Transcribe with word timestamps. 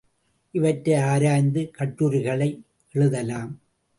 இவற்றை 0.51 0.95
ஆராய்ந்து 0.95 1.69
கட்டுரைகளை 1.71 2.49
எழுதலாம். 2.91 3.51